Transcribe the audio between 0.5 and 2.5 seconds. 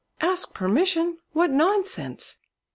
permission! What nonsense!"